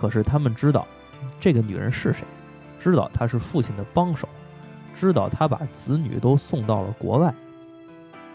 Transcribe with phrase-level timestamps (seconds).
[0.00, 0.86] 可是他们知道
[1.38, 2.24] 这个女人是谁，
[2.80, 4.26] 知道她是父亲的帮手，
[4.98, 7.34] 知道她把子女都送到了国外，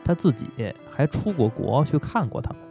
[0.04, 0.48] 她自己
[0.92, 2.62] 还出过国去看过他们。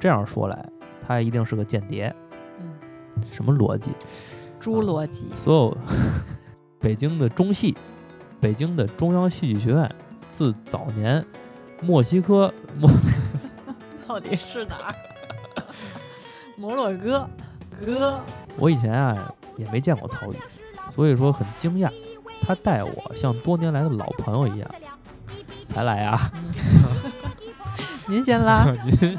[0.00, 0.68] 这样说来，
[1.06, 2.12] 她一定是个间谍。
[2.58, 2.68] 嗯，
[3.30, 3.92] 什么逻辑？
[4.58, 5.30] 猪逻辑。
[5.32, 5.78] 所有
[6.80, 7.76] 北京的中戏、
[8.40, 9.94] 北京的中央戏剧学院，
[10.26, 11.24] 自早年
[11.80, 12.90] 墨西哥墨
[14.08, 14.94] 到底是哪儿？
[16.56, 17.28] 摩洛哥
[17.84, 18.20] 哥。
[18.56, 20.36] 我以前啊也没见过曹宇，
[20.90, 21.90] 所以说很惊讶，
[22.40, 24.70] 他待我像多年来的老朋友一样。
[25.66, 26.18] 才来啊！
[28.08, 28.64] 您先拉。
[28.84, 29.18] 您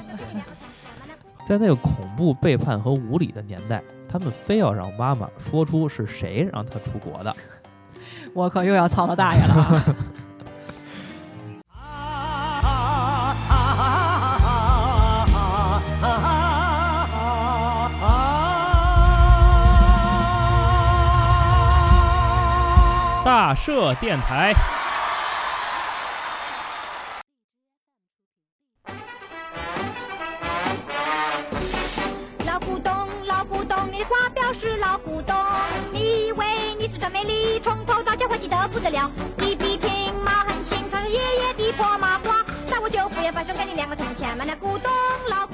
[1.45, 7.33] 在那个恐怖背叛和无理的年代，他们非要让妈妈说出是谁让他出国的。
[8.33, 9.95] 我可又要操他大爷了
[23.49, 24.53] 大社电台。
[32.45, 35.35] 老古董，老古董，你的话表示老古董。
[35.91, 36.45] 你以为
[36.77, 39.09] 你是真美丽，从头到脚会记得不得了。
[39.35, 44.45] 比比听马很轻，穿着爷爷的破麻花，那我就不愿翻手给你两个铜钱嘛。
[44.45, 44.91] 那古董，
[45.27, 45.47] 老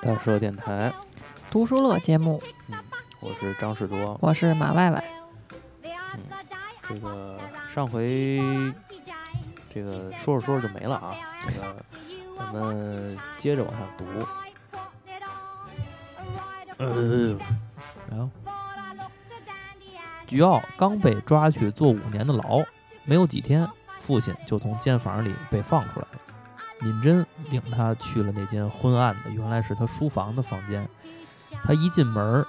[0.00, 0.92] 大社电台，
[1.50, 2.78] 读书乐节目，嗯，
[3.20, 4.18] 我是张世多。
[4.20, 5.04] 我是马外外。
[6.88, 7.38] 这个
[7.72, 8.40] 上回
[9.72, 11.76] 这个说着说着就没了啊，这个
[12.36, 14.04] 咱们接着往上读。
[16.78, 17.38] 呃，
[18.10, 18.28] 然后
[20.26, 22.62] 菊奥刚被抓去坐五年的牢，
[23.04, 26.11] 没有几天，父亲就从监房里被放出来了。
[26.82, 30.88] 敏珍领他去了那间昏暗的，原来是他书房的房间。
[31.62, 32.44] 他一进门，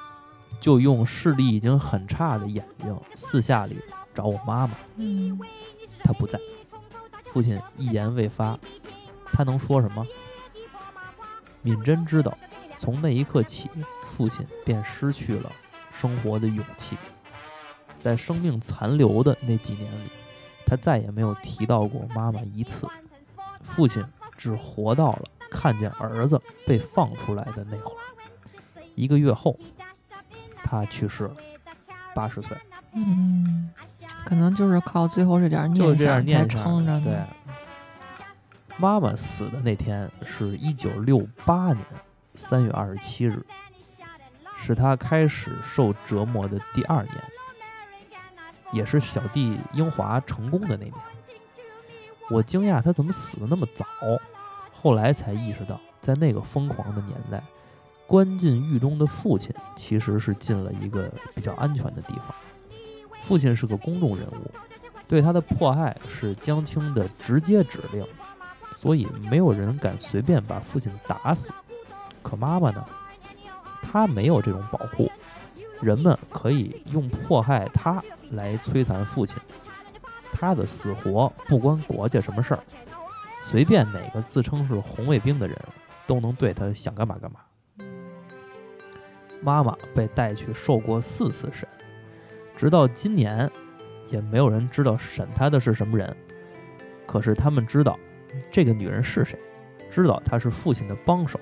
[0.59, 3.79] 就用视力已经很差的眼睛四下里
[4.13, 4.73] 找我妈妈。
[4.95, 5.39] 嗯，
[6.03, 6.39] 她不在，
[7.25, 8.57] 父亲一言未发，
[9.31, 10.05] 他能说什么？
[11.61, 12.35] 敏珍知道，
[12.77, 13.69] 从那一刻起，
[14.05, 15.51] 父亲便失去了
[15.91, 16.97] 生活的勇气。
[17.99, 20.09] 在生命残留的那几年里，
[20.65, 22.87] 他再也没有提到过妈妈一次。
[23.61, 24.03] 父亲
[24.43, 27.97] 只活到了看见儿子被放出来的那会儿。
[28.93, 29.57] 一个月后，
[30.61, 31.35] 他去世了，
[32.13, 32.57] 八十岁。
[32.91, 33.71] 嗯，
[34.25, 37.23] 可能就是靠最后这点念想才撑着对。，
[38.75, 41.79] 妈妈死的那天是一九六八年
[42.35, 43.41] 三月二十七日，
[44.57, 47.15] 是他开始受折磨的第二年，
[48.73, 50.93] 也是小弟英华成功的那年。
[52.29, 53.85] 我惊讶他怎么死的那么早，
[54.71, 57.43] 后来才意识到，在那个疯狂的年代，
[58.07, 62.35] 关进狱中的父亲其实是进了一个比较安全的地方。
[63.21, 64.51] 父亲是个公众人物，
[65.07, 68.05] 对他的迫害是江青的直接指令，
[68.71, 71.53] 所以没有人敢随便把父亲打死。
[72.21, 72.83] 可妈妈呢？
[73.81, 75.11] 她没有这种保护，
[75.81, 79.37] 人们可以用迫害她来摧残父亲。
[80.43, 82.59] 他的死活不关国家什么事儿，
[83.39, 85.57] 随便哪个自称是红卫兵的人
[86.05, 87.39] 都能对他想干嘛干嘛。
[89.41, 91.65] 妈妈被带去受过四次审，
[92.57, 93.49] 直到今年，
[94.09, 96.13] 也没有人知道审她的是什么人。
[97.05, 97.97] 可是他们知道
[98.51, 99.39] 这个女人是谁，
[99.89, 101.39] 知道她是父亲的帮手，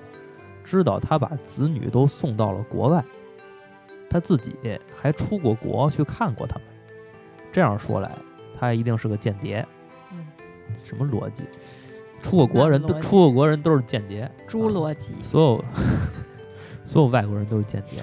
[0.62, 3.04] 知道她把子女都送到了国外，
[4.08, 4.54] 她自己
[4.94, 6.68] 还出过国去看过他们。
[7.50, 8.08] 这样说来，
[8.62, 9.66] 她一定是个间谍。
[10.12, 10.24] 嗯，
[10.84, 11.42] 什么逻辑？
[12.22, 15.16] 出过国人都出过国人都是间谍，猪逻辑。
[15.20, 15.64] 所有
[16.86, 18.00] 所有外国人都是间谍。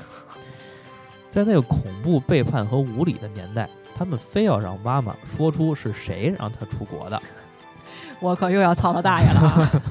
[1.29, 7.21] 在那个恐怖背叛和无理的年代，他们非要让妈妈说出是谁让他出国的，
[8.19, 9.81] 我可又要操他大爷了啊！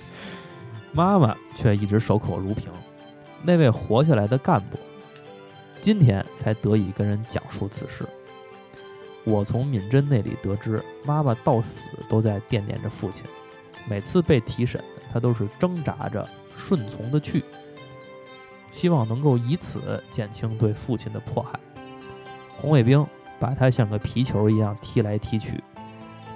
[0.92, 2.72] 妈妈却一直守口如瓶。
[3.42, 4.78] 那位活下来的干部，
[5.82, 8.08] 今天才得以跟人讲述此事。
[9.24, 13.24] 我从敏珍那里得知，妈妈到死都在惦念着父亲。
[13.88, 14.82] 每次被提审，
[15.12, 17.44] 她都是挣扎着顺从的去，
[18.70, 21.58] 希望能够以此减轻对父亲的迫害。
[22.56, 23.06] 红卫兵
[23.38, 25.62] 把他像个皮球一样踢来踢去，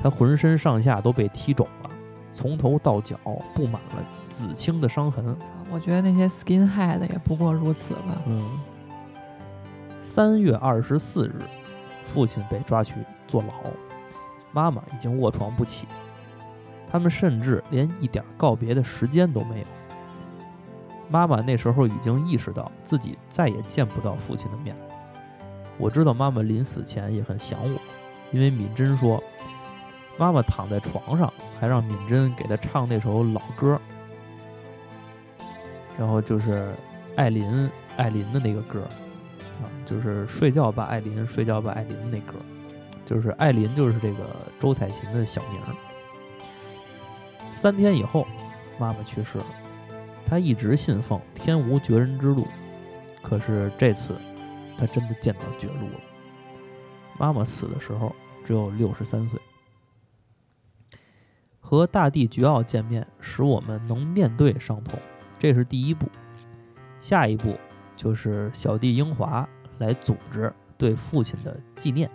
[0.02, 1.90] 他浑身上下都被踢肿了，
[2.32, 3.18] 从头到脚
[3.54, 5.36] 布满了紫青的伤痕。
[5.70, 8.22] 我觉得那些 skinhead 也不过如此吧。
[8.26, 8.42] 嗯，
[10.02, 11.42] 三月二十四日，
[12.04, 12.94] 父亲被抓去
[13.26, 13.48] 坐牢。
[14.52, 15.88] 妈妈已经卧床不起，
[16.86, 19.66] 他们甚至连一点告别的时间都没有。
[21.08, 24.82] 妈妈那时候已经意识到自己再也见不到父亲的面了。
[25.76, 27.80] 我知道妈妈临死前也很想我，
[28.30, 29.22] 因为敏珍说，
[30.16, 33.80] 妈妈躺在床上，还让敏珍给她唱那首老歌，
[35.98, 36.72] 然后就是
[37.16, 38.88] 艾琳艾琳的那个歌，
[39.84, 42.38] 就是睡觉吧艾琳，睡觉吧艾琳那歌，
[43.04, 45.74] 就是艾琳就是这个周采芹的小名儿。
[47.52, 48.26] 三天以后，
[48.78, 49.46] 妈妈去世了。
[50.26, 52.46] 她一直信奉天无绝人之路，
[53.22, 54.14] 可是这次，
[54.76, 56.00] 她真的见到绝路了。
[57.18, 58.14] 妈妈死的时候
[58.44, 59.38] 只有六十三岁。
[61.60, 64.98] 和大地菊奥见面，使我们能面对伤痛，
[65.38, 66.08] 这是第一步。
[67.00, 67.54] 下一步
[67.96, 69.48] 就是小弟英华
[69.78, 72.08] 来组织对父亲的纪念。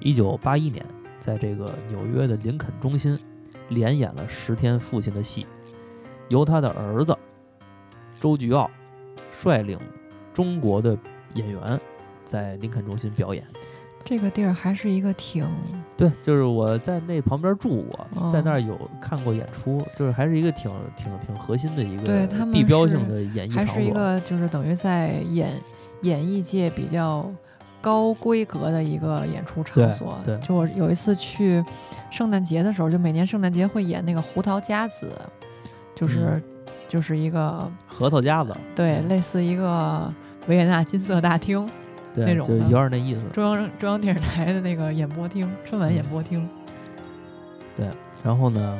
[0.00, 0.84] 一九八一年，
[1.20, 3.18] 在这个纽约的林肯中心，
[3.68, 5.46] 连演了十天父亲的戏。
[6.28, 7.14] 由他的儿子
[8.18, 8.70] 周菊傲
[9.30, 9.78] 率领
[10.32, 10.96] 中国的
[11.34, 11.78] 演员
[12.24, 13.44] 在林肯中心表演。
[14.04, 15.46] 这个地儿还是一个挺
[15.96, 23.82] 对，就是我在那旁边住过，哦在那儿有看过演出，就是还是一个挺挺挺核心的一个对他们地标性的演艺还场所。
[23.82, 25.52] 是一个就是等于在演
[26.02, 27.28] 演艺界比较
[27.80, 30.18] 高规格的一个演出场所。
[30.24, 31.64] 对就我有一次去
[32.10, 35.10] 圣诞节的时候，就每年圣诞节会演那个《胡桃夹子》，
[35.98, 36.42] 就是、嗯
[36.88, 40.12] 就是一个核桃夹子，对类似一个
[40.46, 41.66] 维也纳金色大厅，
[42.12, 43.22] 对，那种的就有点那意思。
[43.30, 46.46] 中央中央电视台的那个演播厅，春晚演播厅。
[47.74, 47.88] 对
[48.22, 48.78] 然后呢，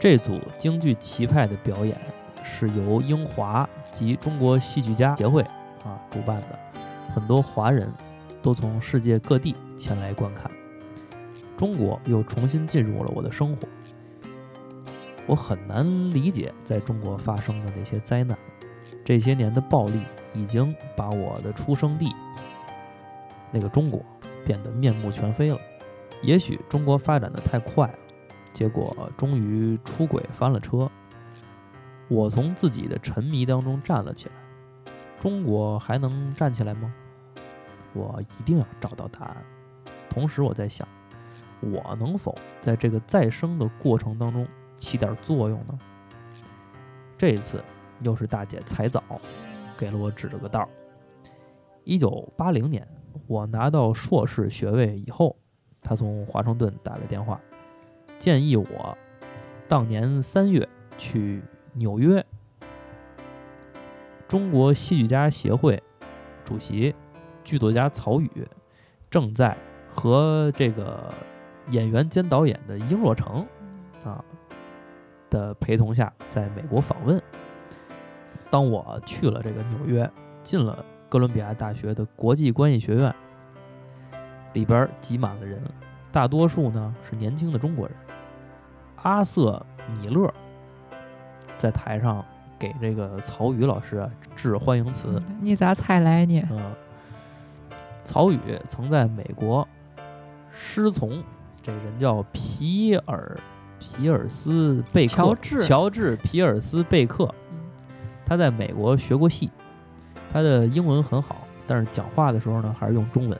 [0.00, 1.96] 这组京剧奇派的表演
[2.42, 5.46] 是由英华及中国戏剧家协会
[5.84, 6.58] 啊主办的，
[7.14, 7.92] 很多华人
[8.40, 10.50] 都从世界各地前来观看。
[11.56, 13.68] 中国又重新进入了我的生活，
[15.26, 18.36] 我很难理解在中国发生的那些灾难。
[19.04, 20.02] 这些年的暴力
[20.34, 22.14] 已经把我的出生地
[23.50, 24.04] 那个中国
[24.44, 25.58] 变得面目全非了。
[26.22, 27.94] 也许中国发展的太快了。
[28.52, 30.90] 结果终于出轨翻了车。
[32.08, 34.34] 我从自己的沉迷当中站了起来。
[35.22, 36.92] 中国还能站起来吗？
[37.92, 39.36] 我一定要找到答案。
[40.10, 40.88] 同时，我在想，
[41.60, 44.44] 我能否在这个再生的过程当中
[44.76, 45.78] 起点作用呢？
[47.16, 47.62] 这次
[48.00, 49.00] 又是大姐彩枣
[49.78, 50.68] 给了我指了个道儿。
[51.84, 52.84] 一九八零年，
[53.28, 55.36] 我拿到硕士学位以后，
[55.82, 57.40] 她从华盛顿打来电话。
[58.18, 58.98] 建议我
[59.68, 61.40] 当年三月去
[61.74, 62.26] 纽约，
[64.32, 65.82] 中国戏剧家协会
[66.42, 66.94] 主席
[67.44, 68.30] 剧作家曹禺
[69.10, 69.54] 正在
[69.86, 71.12] 和这个
[71.68, 73.46] 演员兼导演的英若诚
[74.02, 74.24] 啊
[75.28, 77.20] 的陪同下，在美国访问。
[78.50, 80.10] 当我去了这个纽约，
[80.42, 83.14] 进了哥伦比亚大学的国际关系学院，
[84.54, 85.62] 里边挤满了人。
[86.10, 87.94] 大多数呢是年轻的中国人。
[89.02, 89.62] 阿瑟·
[90.00, 90.32] 米勒
[91.58, 92.24] 在台上
[92.62, 95.20] 给这个曹禺老师啊致欢迎词。
[95.40, 96.40] 你咋才来呢？
[96.48, 96.60] 嗯，
[98.04, 98.38] 曹禺
[98.68, 99.66] 曾在美国
[100.52, 101.20] 师从，
[101.60, 103.36] 这人叫皮尔
[103.80, 107.24] 皮尔斯贝克，乔治乔治皮尔斯贝克。
[107.50, 107.58] 嗯
[108.24, 109.50] 他在美国学过戏，
[110.32, 113.38] 他的英文很好，但是讲话的时候呢还是用中文。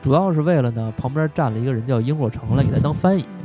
[0.00, 3.26] 主要是为了呢，旁边站了一个人叫英若诚来给他当翻译，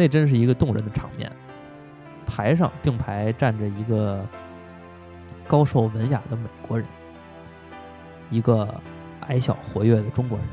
[0.00, 1.30] 那真是一个动人的场面。
[2.24, 4.26] 台上并排站着一个
[5.46, 6.88] 高瘦文雅的美国人，
[8.30, 8.66] 一个
[9.26, 10.46] 矮小活跃的中国人。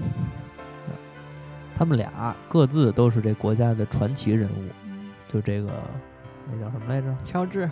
[1.78, 5.70] 他们俩各自都是这国家的传奇人物，就这个
[6.52, 7.16] 那叫什么来着？
[7.24, 7.70] 乔治，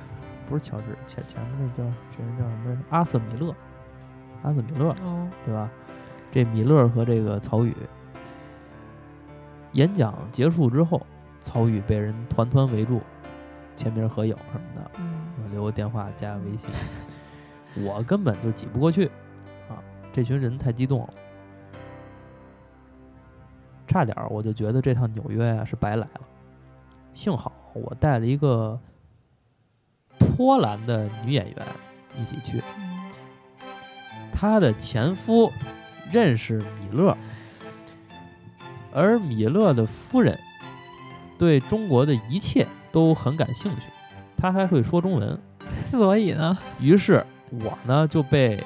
[0.47, 2.81] 不是乔治，前前面那叫这人叫什么来着？
[2.91, 3.53] 阿瑟米勒，
[4.43, 5.69] 阿瑟米勒，哦，对吧？
[6.31, 7.75] 这米勒和这个曹禺
[9.73, 11.05] 演讲结束之后，
[11.41, 13.01] 曹禺被人团团围住，
[13.75, 16.69] 签名合影什么的，嗯，留个电话加个微信，
[17.83, 19.05] 我根本就挤不过去
[19.69, 19.77] 啊！
[20.11, 21.09] 这群人太激动了，
[23.85, 26.21] 差点我就觉得这趟纽约啊是白来了。
[27.13, 28.79] 幸好我带了一个
[30.17, 31.55] 波兰的女演员
[32.17, 32.61] 一起去，
[34.31, 35.51] 她的前夫
[36.11, 37.15] 认识米勒，
[38.93, 40.37] 而米勒的夫人
[41.37, 43.83] 对中国的一切都很感兴趣，
[44.37, 45.37] 他还会说中文。
[45.89, 48.63] 所以呢，于是我呢就被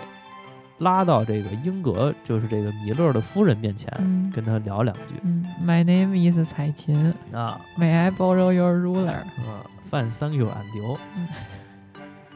[0.79, 7.59] 拉到这个英格，就是这个米勒的夫人面前，嗯跟他聊两句嗯，My name is 彩琴啊。
[7.77, 9.07] ，May I borrow your ruler？
[9.07, 11.27] 啊，范三 Q 俺丢嗯。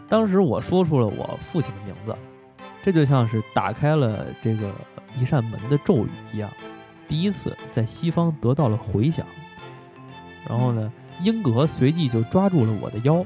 [0.08, 2.16] 当时我说出了我父亲的名字，
[2.82, 4.72] 这就像是打开了这个
[5.20, 6.50] 一扇门的咒语一样，
[7.08, 9.25] 第一次在西方得到了回响。
[10.48, 13.24] 然后呢，英格随即就抓住了我的腰，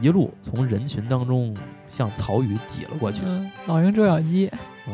[0.00, 1.56] 一路从人群当中
[1.86, 3.22] 向曹禺挤了过去。
[3.24, 4.48] 嗯，老鹰捉小鸡。
[4.48, 4.92] 啊，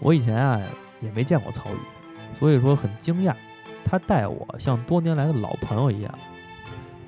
[0.00, 0.60] 我以前啊
[1.00, 1.76] 也没见过曹禺，
[2.32, 3.34] 所以说很惊讶，
[3.84, 6.12] 他待我像多年来的老朋友一样。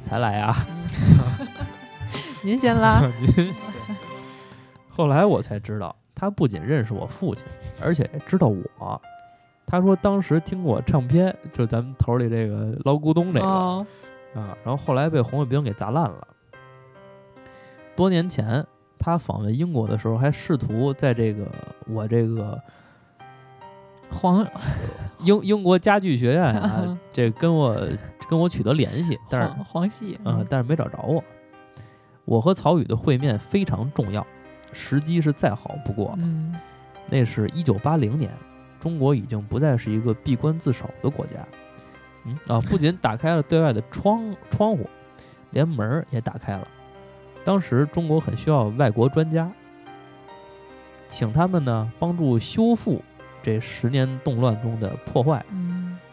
[0.01, 0.53] 才来啊！
[2.43, 3.01] 您先拉。
[3.37, 3.55] 您
[4.89, 7.47] 后来我才知道，他不仅认识我父亲，
[7.81, 9.01] 而且知道我。
[9.73, 13.87] 他说当时听过唱片，就咱们头里这个捞咕咚这个、哦，
[14.35, 16.29] 啊，然后后来被红卫兵给砸烂了。
[17.97, 18.63] 多年前，
[18.99, 21.51] 他访问英国的时候，还试图在这个
[21.89, 22.61] 我这个
[24.11, 24.47] 黄
[25.21, 27.75] 英英国家具学院啊， 这跟我
[28.29, 30.21] 跟我取得联系，但是黄黄系。
[30.27, 31.25] 嗯，但是没找着我。
[32.27, 34.27] 我和曹禺的会面非常重要，
[34.75, 36.19] 时机是再好不过了。
[36.19, 36.55] 嗯
[37.09, 38.31] 那是一九八零年，
[38.83, 41.35] 中国已经不再是一个闭关自守的国家。
[42.25, 44.91] 嗯啊，不仅打开了对外的窗窗户，
[45.51, 46.67] 连门也打开了。
[47.45, 49.49] 当时中国很需要外国专家，
[51.07, 53.01] 请他们呢帮助修复
[53.41, 55.45] 这十年动乱中的破坏，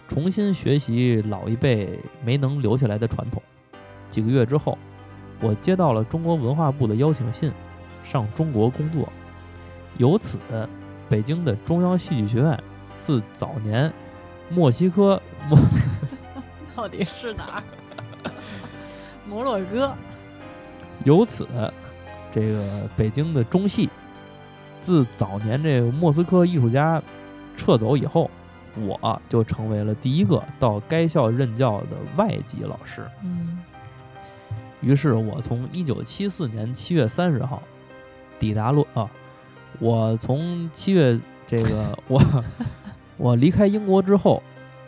[0.07, 3.41] 重新学习老一辈没能留下来的传统。
[4.09, 4.77] 几个月之后，
[5.41, 7.51] 我接到了中国文化部的邀请信，
[8.03, 9.09] 上中国工作。
[9.97, 10.37] 由此，
[11.09, 12.63] 北京的中央戏剧学院
[12.95, 13.91] 自早年
[14.49, 15.57] 墨西哥 墨
[16.75, 17.63] 到底是哪儿？
[19.27, 19.93] 摩洛哥。
[21.05, 21.47] 由此，
[22.31, 23.89] 这个北京的中戏
[24.81, 27.01] 自早年这个莫斯科艺术家
[27.57, 28.29] 撤走以后，
[28.75, 33.05] 我就成为了第一个到该校任教的外籍老师。
[33.23, 33.59] 嗯
[34.81, 37.61] 于是我从一九七四年七月三十号
[38.39, 39.09] 抵达洛啊，
[39.79, 42.21] 我从七月这个 我
[43.17, 44.43] 我离开英国之后，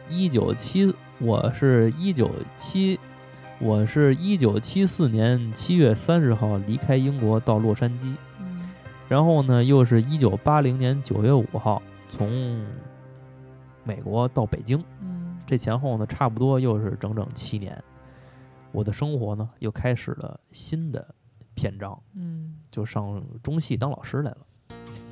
[0.10, 3.00] 一九七我是一九七
[3.60, 8.70] 我是一九七四年七月三十号离开英国到洛杉矶，嗯。
[9.08, 12.66] 然后呢又是一九八零年九月五号从
[13.84, 15.38] 美国到北京，嗯。
[15.46, 17.82] 这前后呢差不多又是整整七年，
[18.72, 21.14] 我的生活呢又开始了新的
[21.56, 24.38] 篇章，嗯，就上中戏当老师来了，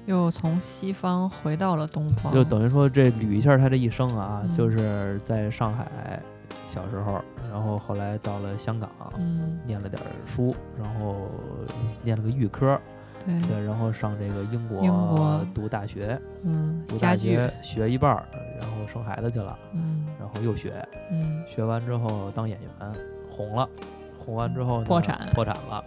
[0.10, 2.34] 又从西方回到了东方。
[2.34, 6.20] 就等于说这捋一下他这一生啊，嗯就是在上海
[6.66, 8.90] 小时候，然后后来到了香港。
[9.20, 11.30] 嗯，念了点儿书，然后
[12.02, 12.80] 念了个预科，
[13.24, 18.26] 对，对，然后上这个英国英国读大学，嗯，读大，学学一半儿，
[18.60, 20.74] 然后生孩子去了，嗯然后又学，
[21.12, 22.70] 嗯学完之后当演员
[23.30, 23.70] 红了，
[24.18, 25.84] 红完之后呢破产破产了，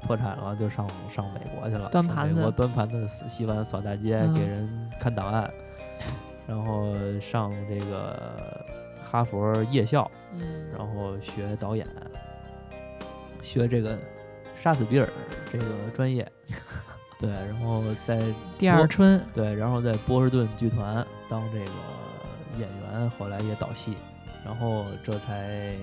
[0.00, 4.34] 破产了就上上美国去了，上端盘子美国端盘子洗洗碗扫大街，嗯。
[4.34, 5.50] 给人看档案，
[6.46, 8.64] 然后上这个
[9.02, 11.86] 哈佛夜校，嗯，然后学导演，
[13.42, 13.96] 学这个
[14.56, 15.08] 杀死比尔
[15.50, 15.64] 这个
[15.94, 16.26] 专业，
[17.18, 18.22] 对，然后在
[18.58, 21.70] 第二春，对，然后在波士顿剧团当这个
[22.58, 23.96] 演员，后来也导戏，
[24.44, 25.74] 然后这才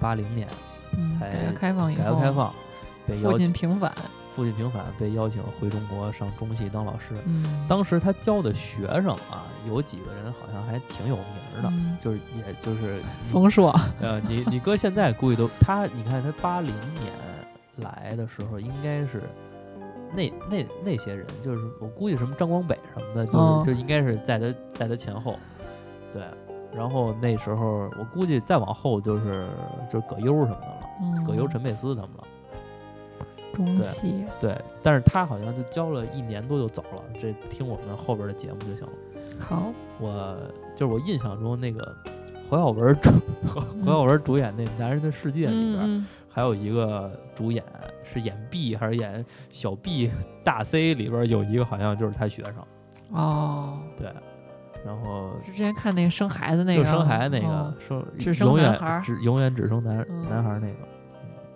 [0.00, 0.48] 八零年
[0.96, 2.54] 嗯，才改革开放以后，改革开放
[3.06, 3.92] 被父邀请，亲平反，
[4.34, 7.14] 父亲平反被邀请回中国上中戏当老师。
[7.24, 11.24] 嗯，当时他教的学生啊，有几个人好像还挺有名
[11.56, 17.12] 儿的，嗯就是也就是你冯硕，呃，你你哥现在估计都他，你看他八零年
[17.76, 19.22] 来的时候，应该是
[20.14, 25.38] 那那那些人，就是我估计什么张光北什么的，就是、哦就应该是在他在他前后，
[26.12, 26.22] 对。
[26.74, 29.48] 然后那时候我估计再往后就是
[29.88, 32.35] 就是葛优什么的了，嗯，葛优、陈佩斯他们了，对
[33.64, 34.60] 中戏，对。
[34.82, 38.92] 但是他好像就教了一年多就走了，这听我们后边的节目就行了。
[39.40, 40.36] 好，我
[40.74, 41.96] 就是我印象中那个
[42.48, 43.10] 侯耀文主
[43.46, 45.78] 侯侯耀文主演那《男人的世界》里边。
[45.82, 47.64] 嗯还有一个主演
[48.04, 50.10] 是演 B 还是演小 B
[50.44, 52.56] 大 C 里边有一个好像就是他学生，
[53.10, 54.12] 嗯，哦，对，
[54.84, 60.74] 然后是之前看那个生孩子那个，就生孩子那个哦生只生永远男孩只永远只生男嗯男孩儿那个，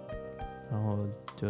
[0.08, 0.96] 嗯然后
[1.36, 1.48] 就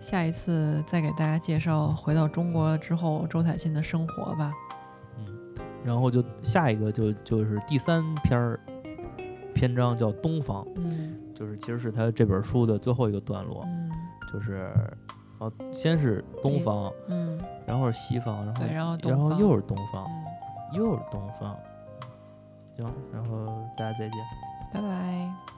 [0.00, 4.52] 下一次再给大家介绍回到中国之后周采芹的生活吧。
[5.18, 5.54] 嗯，
[5.84, 8.58] 然后就下一个就就是第三篇儿
[9.54, 13.90] 篇章叫东方，嗯，就是其实是他这本书的最后一个段落，嗯，
[14.32, 14.72] 就是
[15.38, 20.08] 哦先是东方，嗯，然后是西方，然后然后又是东方，
[20.72, 21.54] 又是东方，
[22.78, 24.18] 行，然后大家再见，
[24.72, 25.49] 拜拜。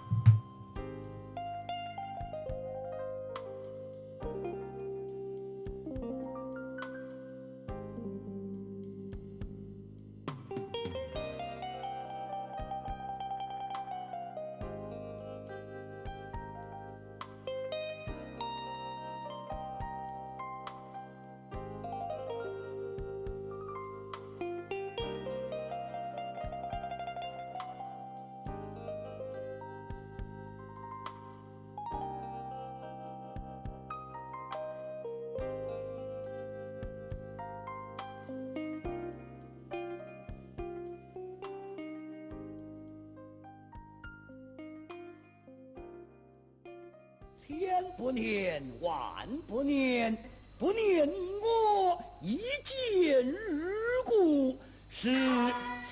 [47.47, 50.17] 千不念，万不念，
[50.59, 51.09] 不念
[51.43, 53.75] 我一见日
[54.07, 54.57] 故
[54.89, 55.13] 是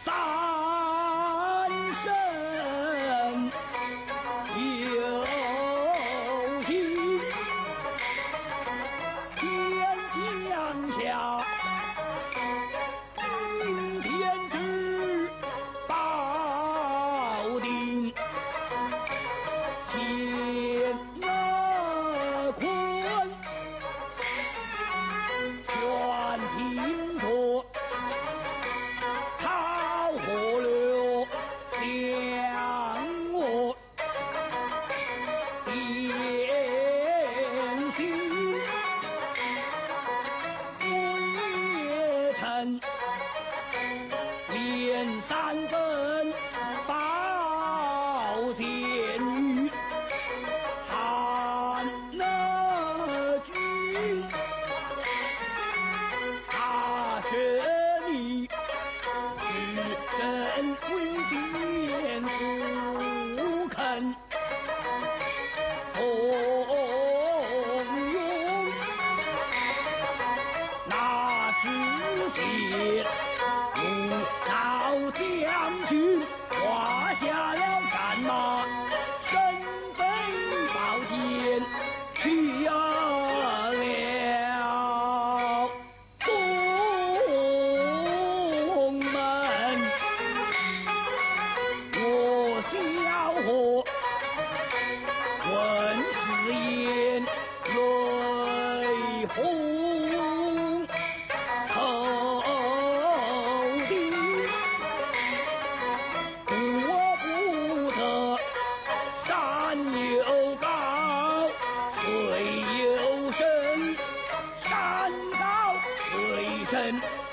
[0.05, 0.09] 三
[2.05, 3.51] 生
[4.95, 5.25] 有
[6.67, 7.21] 幸，
[9.37, 9.43] 天
[10.49, 10.51] 将
[11.01, 11.30] 降。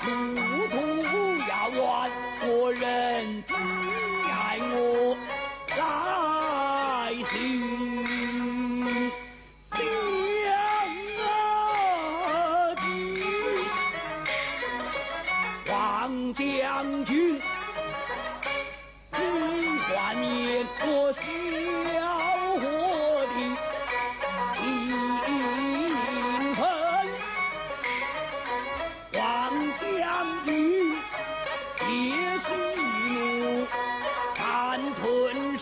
[0.06, 0.76] 路途
[1.48, 2.10] 遥远，
[2.48, 4.07] 我人知。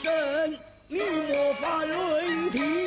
[0.03, 2.86] 神你莫发雷霆